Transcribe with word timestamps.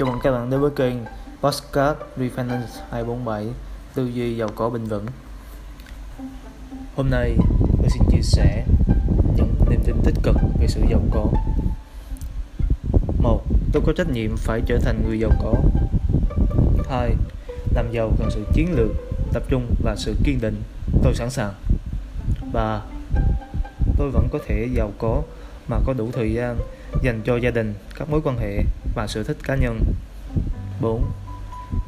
Chào 0.00 0.08
mừng 0.08 0.20
các 0.22 0.30
bạn 0.30 0.50
đến 0.50 0.60
với 0.60 0.70
kênh 0.76 0.94
Postcard 1.40 2.00
Refinance 2.16 2.82
247 2.90 3.46
Tư 3.94 4.06
duy 4.06 4.36
giàu 4.36 4.48
có 4.54 4.70
bình 4.70 4.84
vững 4.84 5.06
Hôm 6.96 7.10
nay 7.10 7.36
tôi 7.78 7.88
xin 7.90 8.02
chia 8.10 8.22
sẻ 8.22 8.64
những 9.36 9.54
niềm 9.70 9.80
tin 9.84 9.96
tích 10.04 10.14
cực 10.22 10.36
về 10.60 10.66
sự 10.68 10.80
giàu 10.90 11.00
có 11.10 11.26
một 13.18 13.42
Tôi 13.72 13.82
có 13.86 13.92
trách 13.96 14.10
nhiệm 14.10 14.36
phải 14.36 14.60
trở 14.66 14.78
thành 14.78 15.02
người 15.06 15.18
giàu 15.20 15.30
có 15.42 15.54
2. 16.90 17.14
Làm 17.74 17.92
giàu 17.92 18.12
cần 18.18 18.30
sự 18.30 18.44
chiến 18.52 18.72
lược, 18.72 18.90
tập 19.32 19.42
trung 19.48 19.74
và 19.84 19.96
sự 19.96 20.14
kiên 20.24 20.40
định 20.40 20.62
Tôi 21.02 21.14
sẵn 21.14 21.30
sàng 21.30 21.52
3. 22.52 22.80
Tôi 23.98 24.10
vẫn 24.10 24.28
có 24.32 24.38
thể 24.46 24.68
giàu 24.74 24.92
có 24.98 25.22
mà 25.68 25.76
có 25.86 25.92
đủ 25.92 26.10
thời 26.12 26.32
gian 26.32 26.56
dành 27.02 27.20
cho 27.24 27.36
gia 27.36 27.50
đình, 27.50 27.74
các 27.94 28.10
mối 28.10 28.20
quan 28.24 28.38
hệ 28.38 28.62
và 28.94 29.06
sở 29.06 29.22
thích 29.22 29.36
cá 29.42 29.54
nhân. 29.54 29.80
4. 30.80 31.04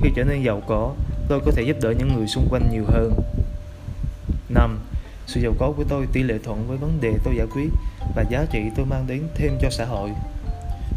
Khi 0.00 0.10
trở 0.14 0.24
nên 0.24 0.42
giàu 0.42 0.62
có, 0.66 0.94
tôi 1.28 1.40
có 1.44 1.52
thể 1.56 1.62
giúp 1.62 1.76
đỡ 1.82 1.90
những 1.98 2.14
người 2.14 2.26
xung 2.26 2.48
quanh 2.50 2.68
nhiều 2.72 2.84
hơn. 2.86 3.12
5. 4.48 4.78
Sự 5.26 5.40
giàu 5.40 5.52
có 5.58 5.72
của 5.76 5.84
tôi 5.88 6.06
tỷ 6.12 6.22
lệ 6.22 6.38
thuận 6.44 6.66
với 6.68 6.76
vấn 6.76 7.00
đề 7.00 7.14
tôi 7.24 7.34
giải 7.36 7.46
quyết 7.54 7.68
và 8.16 8.24
giá 8.30 8.44
trị 8.50 8.60
tôi 8.76 8.86
mang 8.86 9.06
đến 9.06 9.22
thêm 9.34 9.58
cho 9.62 9.70
xã 9.70 9.84
hội. 9.84 10.10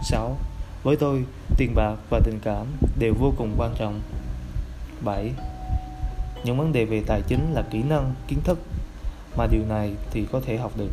6. 0.03 0.37
Với 0.83 0.95
tôi, 0.95 1.23
tiền 1.57 1.75
bạc 1.75 1.95
và 2.09 2.19
tình 2.23 2.39
cảm 2.43 2.65
đều 2.99 3.13
vô 3.13 3.33
cùng 3.37 3.55
quan 3.57 3.75
trọng. 3.79 4.01
7. 5.01 5.31
Những 6.43 6.57
vấn 6.57 6.73
đề 6.73 6.85
về 6.85 7.03
tài 7.07 7.21
chính 7.21 7.53
là 7.53 7.63
kỹ 7.71 7.83
năng, 7.83 8.13
kiến 8.27 8.39
thức 8.43 8.59
mà 9.37 9.47
điều 9.47 9.65
này 9.69 9.91
thì 10.11 10.25
có 10.31 10.41
thể 10.45 10.57
học 10.57 10.71
được. 10.77 10.91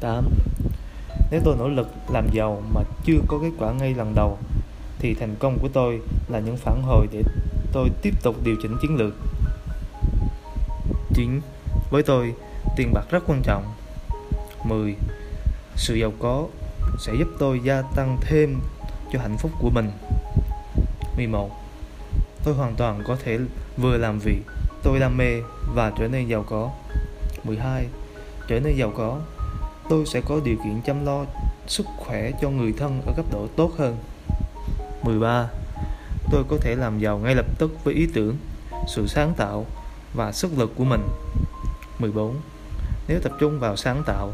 8. 0.00 0.24
Nếu 1.34 1.42
tôi 1.44 1.56
nỗ 1.58 1.68
lực 1.68 1.88
làm 2.08 2.28
giàu 2.32 2.62
mà 2.74 2.80
chưa 3.04 3.18
có 3.28 3.38
kết 3.42 3.50
quả 3.58 3.72
ngay 3.72 3.94
lần 3.94 4.14
đầu 4.14 4.38
thì 4.98 5.14
thành 5.14 5.34
công 5.38 5.58
của 5.58 5.68
tôi 5.72 6.00
là 6.28 6.38
những 6.38 6.56
phản 6.56 6.82
hồi 6.82 7.06
để 7.12 7.22
tôi 7.72 7.88
tiếp 8.02 8.14
tục 8.22 8.36
điều 8.44 8.56
chỉnh 8.62 8.76
chiến 8.82 8.96
lược. 8.96 9.14
chính 11.14 11.40
Với 11.90 12.02
tôi, 12.02 12.34
tiền 12.76 12.92
bạc 12.94 13.04
rất 13.10 13.24
quan 13.26 13.42
trọng. 13.42 13.64
10. 14.64 14.94
Sự 15.76 15.94
giàu 15.94 16.12
có 16.18 16.46
sẽ 16.98 17.12
giúp 17.18 17.28
tôi 17.38 17.60
gia 17.64 17.82
tăng 17.82 18.18
thêm 18.20 18.60
cho 19.12 19.18
hạnh 19.20 19.36
phúc 19.38 19.50
của 19.60 19.70
mình. 19.70 19.90
11. 21.16 21.50
Tôi 22.44 22.54
hoàn 22.54 22.74
toàn 22.74 23.02
có 23.06 23.16
thể 23.24 23.38
vừa 23.76 23.96
làm 23.96 24.18
việc 24.18 24.42
tôi 24.82 24.98
đam 24.98 25.16
mê 25.16 25.40
và 25.74 25.92
trở 25.98 26.08
nên 26.08 26.28
giàu 26.28 26.44
có. 26.48 26.70
12. 27.44 27.86
Trở 28.48 28.60
nên 28.60 28.76
giàu 28.76 28.92
có 28.96 29.20
tôi 29.88 30.06
sẽ 30.06 30.20
có 30.20 30.40
điều 30.44 30.56
kiện 30.64 30.80
chăm 30.82 31.04
lo 31.06 31.24
sức 31.66 31.86
khỏe 31.96 32.30
cho 32.42 32.50
người 32.50 32.72
thân 32.78 33.02
ở 33.06 33.12
cấp 33.16 33.26
độ 33.32 33.46
tốt 33.56 33.72
hơn 33.78 33.96
13. 35.02 35.48
Tôi 36.30 36.44
có 36.48 36.56
thể 36.60 36.74
làm 36.76 36.98
giàu 36.98 37.18
ngay 37.18 37.34
lập 37.34 37.46
tức 37.58 37.84
với 37.84 37.94
ý 37.94 38.06
tưởng, 38.14 38.36
sự 38.88 39.06
sáng 39.06 39.34
tạo 39.36 39.66
và 40.14 40.32
sức 40.32 40.58
lực 40.58 40.72
của 40.76 40.84
mình 40.84 41.02
14. 41.98 42.36
Nếu 43.08 43.20
tập 43.20 43.32
trung 43.40 43.60
vào 43.60 43.76
sáng 43.76 44.02
tạo 44.06 44.32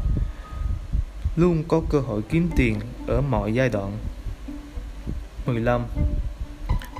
luôn 1.35 1.63
có 1.67 1.81
cơ 1.89 1.99
hội 1.99 2.21
kiếm 2.29 2.49
tiền 2.55 2.79
ở 3.07 3.21
mọi 3.21 3.53
giai 3.53 3.69
đoạn 3.69 3.97
15. 5.45 5.81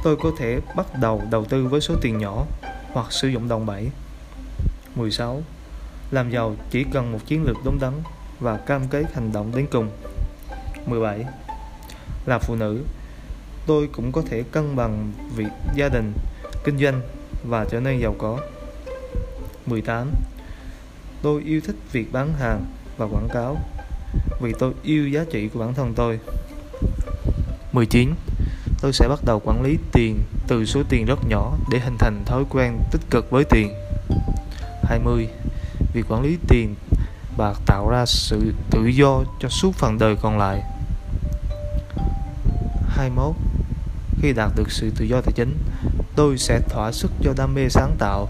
Tôi 0.04 0.18
có 0.18 0.32
thể 0.38 0.60
bắt 0.76 0.86
đầu 1.02 1.22
đầu 1.32 1.46
tư 1.46 1.68
với 1.68 1.82
số 1.82 1.96
tiền 2.02 2.18
nhỏ 2.18 2.46
hoặc 2.94 3.12
sử 3.12 3.28
dụng 3.28 3.48
đồng 3.48 3.66
bẩy 3.66 3.90
16. 4.96 5.42
Làm 6.12 6.30
giàu 6.30 6.56
chỉ 6.70 6.86
cần 6.94 7.12
một 7.12 7.20
chiến 7.26 7.44
lược 7.44 7.58
đúng 7.66 7.80
đắn 7.80 7.94
và 8.42 8.58
cam 8.58 8.88
kết 8.88 9.04
hành 9.14 9.32
động 9.32 9.52
đến 9.56 9.68
cùng 9.72 9.90
17. 10.86 11.26
Là 12.26 12.40
phụ 12.40 12.56
nữ, 12.56 12.84
tôi 13.66 13.90
cũng 13.92 14.12
có 14.12 14.22
thể 14.30 14.44
cân 14.52 14.76
bằng 14.76 15.12
việc 15.36 15.52
gia 15.76 15.90
đình, 15.90 16.14
kinh 16.64 16.78
doanh 16.78 17.02
và 17.44 17.66
trở 17.66 17.80
nên 17.80 18.00
giàu 18.00 18.16
có 18.18 18.40
18. 19.66 20.12
Tôi 21.22 21.42
yêu 21.44 21.62
thích 21.62 21.76
việc 21.92 22.12
bán 22.12 22.34
hàng 22.34 22.66
và 22.98 23.06
quảng 23.06 23.30
cáo 23.34 23.58
vì 24.42 24.54
tôi 24.60 24.74
yêu 24.84 25.10
giá 25.10 25.24
trị 25.32 25.50
của 25.54 25.60
bản 25.60 25.74
thân 25.74 25.94
tôi 25.96 26.20
19. 27.72 28.14
Tôi 28.82 28.94
sẽ 28.94 29.08
bắt 29.08 29.20
đầu 29.26 29.42
quản 29.46 29.62
lý 29.62 29.78
tiền 29.92 30.20
từ 30.48 30.66
số 30.66 30.84
tiền 30.90 31.06
rất 31.06 31.20
nhỏ 31.28 31.58
để 31.72 31.80
hình 31.80 31.98
thành 32.00 32.24
thói 32.26 32.44
quen 32.50 32.78
tích 32.92 33.02
cực 33.10 33.32
với 33.32 33.44
tiền 33.44 33.74
20. 34.84 35.28
Việc 35.94 36.06
quản 36.10 36.24
lý 36.24 36.38
tiền 36.48 36.76
và 37.38 37.54
tạo 37.66 37.90
ra 37.90 38.06
sự 38.06 38.54
tự 38.70 38.86
do 38.86 39.24
cho 39.40 39.50
suốt 39.50 39.76
phần 39.76 39.98
đời 39.98 40.16
còn 40.22 40.38
lại. 40.38 40.62
21 42.88 43.36
Khi 44.22 44.34
đạt 44.34 44.52
được 44.56 44.72
sự 44.72 44.92
tự 44.98 45.06
do 45.06 45.22
tài 45.22 45.34
chính 45.36 45.58
tôi 46.16 46.38
sẽ 46.38 46.60
thỏa 46.70 46.92
sức 46.92 47.12
cho 47.24 47.34
đam 47.38 47.54
mê 47.54 47.70
sáng 47.70 47.96
tạo. 48.00 48.28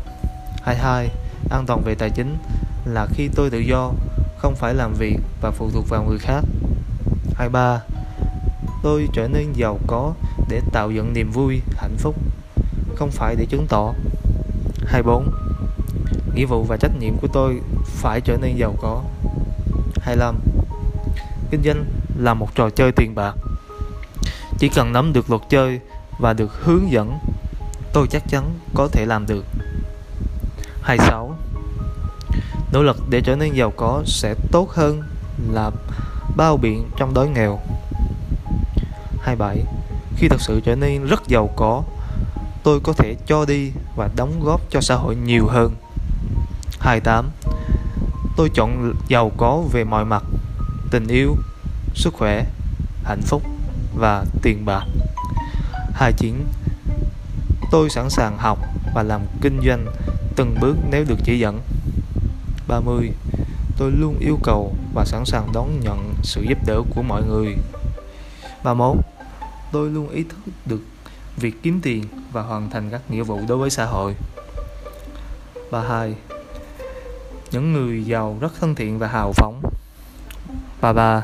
22 0.63 1.09
An 1.49 1.65
toàn 1.65 1.81
về 1.85 1.95
tài 1.95 2.09
chính 2.09 2.37
là 2.85 3.07
khi 3.13 3.29
tôi 3.35 3.49
tự 3.49 3.59
do 3.59 3.91
không 4.37 4.55
phải 4.55 4.73
làm 4.73 4.93
việc 4.93 5.17
và 5.41 5.51
phụ 5.51 5.69
thuộc 5.73 5.89
vào 5.89 6.03
người 6.03 6.19
khác. 6.19 6.41
23 7.35 7.81
Tôi 8.83 9.07
trở 9.13 9.27
nên 9.27 9.53
giàu 9.53 9.79
có 9.87 10.13
để 10.49 10.61
tạo 10.71 10.91
dựng 10.91 11.13
niềm 11.13 11.31
vui, 11.31 11.61
hạnh 11.77 11.95
phúc 11.97 12.15
không 12.95 13.11
phải 13.11 13.35
để 13.35 13.45
chứng 13.45 13.67
tỏ. 13.69 13.93
24 14.85 15.31
nghĩa 16.35 16.45
vụ 16.45 16.63
và 16.63 16.77
trách 16.77 16.91
nhiệm 16.99 17.17
của 17.17 17.27
tôi 17.33 17.61
phải 17.85 18.21
trở 18.21 18.37
nên 18.41 18.57
giàu 18.57 18.75
có. 18.81 19.03
25 20.01 20.35
kinh 21.51 21.63
doanh 21.63 21.85
là 22.17 22.33
một 22.33 22.55
trò 22.55 22.69
chơi 22.69 22.91
tiền 22.91 23.15
bạc. 23.15 23.35
Chỉ 24.59 24.69
cần 24.69 24.93
nắm 24.93 25.13
được 25.13 25.29
luật 25.29 25.41
chơi 25.49 25.79
và 26.19 26.33
được 26.33 26.63
hướng 26.63 26.91
dẫn, 26.91 27.19
tôi 27.93 28.07
chắc 28.07 28.23
chắn 28.29 28.59
có 28.73 28.87
thể 28.87 29.05
làm 29.05 29.25
được. 29.27 29.45
26 30.81 31.35
nỗ 32.73 32.83
lực 32.83 32.97
để 33.09 33.21
trở 33.21 33.35
nên 33.35 33.53
giàu 33.53 33.73
có 33.77 34.03
sẽ 34.05 34.35
tốt 34.51 34.69
hơn 34.71 35.03
là 35.51 35.71
bao 36.35 36.57
biện 36.57 36.89
trong 36.97 37.13
đói 37.13 37.29
nghèo. 37.29 37.59
27 39.21 39.63
khi 40.17 40.27
thật 40.27 40.41
sự 40.41 40.61
trở 40.65 40.75
nên 40.75 41.05
rất 41.05 41.27
giàu 41.27 41.49
có, 41.55 41.83
tôi 42.63 42.79
có 42.79 42.93
thể 42.93 43.15
cho 43.27 43.45
đi 43.45 43.71
và 43.95 44.09
đóng 44.15 44.43
góp 44.43 44.61
cho 44.69 44.81
xã 44.81 44.95
hội 44.95 45.15
nhiều 45.15 45.47
hơn. 45.47 45.71
28 46.81 47.29
Tôi 48.37 48.49
chọn 48.53 48.93
giàu 49.07 49.31
có 49.37 49.63
về 49.71 49.83
mọi 49.83 50.05
mặt 50.05 50.23
Tình 50.91 51.07
yêu, 51.07 51.35
sức 51.95 52.13
khỏe, 52.13 52.45
hạnh 53.03 53.21
phúc 53.21 53.43
và 53.95 54.25
tiền 54.41 54.65
bạc. 54.65 54.83
29 55.93 56.35
Tôi 57.71 57.89
sẵn 57.89 58.09
sàng 58.09 58.37
học 58.37 58.59
và 58.95 59.03
làm 59.03 59.21
kinh 59.41 59.59
doanh 59.65 59.85
từng 60.35 60.55
bước 60.61 60.75
nếu 60.91 61.05
được 61.07 61.19
chỉ 61.23 61.39
dẫn. 61.39 61.61
30 62.67 63.11
Tôi 63.77 63.91
luôn 63.91 64.19
yêu 64.19 64.39
cầu 64.43 64.75
và 64.93 65.05
sẵn 65.05 65.25
sàng 65.25 65.51
đón 65.53 65.79
nhận 65.79 66.13
sự 66.23 66.41
giúp 66.49 66.57
đỡ 66.65 66.81
của 66.95 67.01
mọi 67.01 67.23
người. 67.23 67.55
31 68.63 68.97
Tôi 69.71 69.89
luôn 69.89 70.09
ý 70.09 70.23
thức 70.23 70.53
được 70.65 70.81
việc 71.37 71.63
kiếm 71.63 71.79
tiền 71.83 72.03
và 72.31 72.41
hoàn 72.41 72.69
thành 72.69 72.89
các 72.89 73.01
nghĩa 73.09 73.23
vụ 73.23 73.39
đối 73.47 73.57
với 73.57 73.69
xã 73.69 73.85
hội. 73.85 74.15
32 75.71 76.15
những 77.51 77.73
người 77.73 78.05
giàu 78.05 78.37
rất 78.41 78.53
thân 78.59 78.75
thiện 78.75 78.99
và 78.99 79.07
hào 79.07 79.33
phóng. 79.33 79.61
Và 80.81 80.93
bà, 80.93 81.21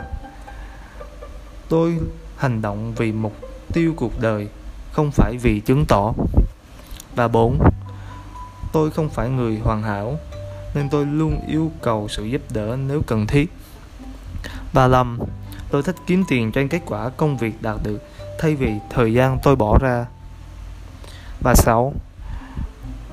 tôi 1.69 1.99
hành 2.37 2.61
động 2.61 2.93
vì 2.95 3.11
mục 3.11 3.33
tiêu 3.73 3.93
cuộc 3.97 4.19
đời, 4.19 4.47
không 4.91 5.11
phải 5.11 5.37
vì 5.41 5.59
chứng 5.59 5.85
tỏ. 5.85 6.13
Và 7.15 7.27
bốn, 7.27 7.59
tôi 8.73 8.91
không 8.91 9.09
phải 9.09 9.29
người 9.29 9.59
hoàn 9.63 9.83
hảo, 9.83 10.19
nên 10.75 10.89
tôi 10.89 11.05
luôn 11.05 11.41
yêu 11.47 11.71
cầu 11.81 12.07
sự 12.09 12.25
giúp 12.25 12.41
đỡ 12.49 12.77
nếu 12.87 13.01
cần 13.07 13.27
thiết. 13.27 13.53
Và 14.73 14.87
lăm 14.87 15.19
tôi 15.71 15.83
thích 15.83 15.95
kiếm 16.07 16.23
tiền 16.27 16.51
trên 16.51 16.67
kết 16.67 16.81
quả 16.85 17.09
công 17.09 17.37
việc 17.37 17.61
đạt 17.61 17.77
được 17.83 18.01
thay 18.39 18.55
vì 18.55 18.73
thời 18.89 19.13
gian 19.13 19.37
tôi 19.43 19.55
bỏ 19.55 19.77
ra. 19.81 20.05
Và 21.43 21.55
sáu, 21.55 21.93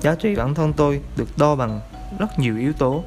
giá 0.01 0.15
trị 0.15 0.35
bản 0.35 0.53
thân 0.53 0.73
tôi 0.73 1.01
được 1.17 1.37
đo 1.37 1.55
bằng 1.55 1.79
rất 2.19 2.39
nhiều 2.39 2.57
yếu 2.57 2.73
tố 2.73 3.03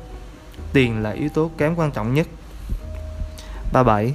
tiền 0.72 1.02
là 1.02 1.10
yếu 1.10 1.28
tố 1.28 1.50
kém 1.58 1.74
quan 1.74 1.90
trọng 1.90 2.14
nhất. 2.14 2.26
37 3.72 4.14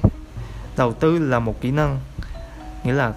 đầu 0.77 0.93
tư 0.93 1.17
là 1.17 1.39
một 1.39 1.61
kỹ 1.61 1.71
năng, 1.71 1.99
nghĩa 2.83 2.93
là 2.93 3.13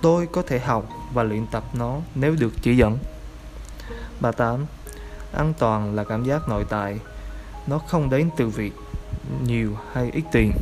tôi 0.00 0.28
có 0.32 0.42
thể 0.42 0.58
học 0.58 0.88
và 1.12 1.22
luyện 1.22 1.46
tập 1.46 1.64
nó 1.72 1.96
nếu 2.14 2.36
được 2.38 2.52
chỉ 2.62 2.76
dẫn. 2.76 2.98
38 4.20 4.66
an 5.32 5.52
toàn 5.58 5.94
là 5.94 6.04
cảm 6.04 6.24
giác 6.24 6.48
nội 6.48 6.64
tại, 6.68 6.98
nó 7.66 7.78
không 7.78 8.10
đến 8.10 8.30
từ 8.36 8.48
việc 8.48 8.72
nhiều 9.44 9.76
hay 9.92 10.10
ít 10.12 10.24
tiền. 10.32 10.52